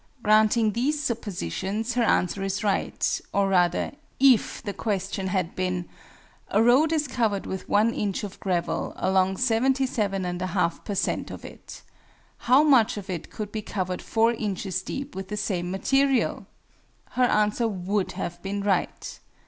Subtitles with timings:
[0.23, 5.87] Granting these suppositions, her answer is right; or rather, if the question had been
[6.49, 10.95] "A road is covered with one inch of gravel, along 77 and a half per
[10.95, 11.29] cent.
[11.29, 11.83] of it.
[12.49, 16.47] How much of it could be covered 4 inches deep with the same material?"
[17.11, 19.19] her answer would have been right.